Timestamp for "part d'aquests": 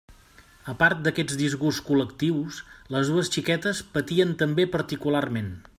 0.77-1.37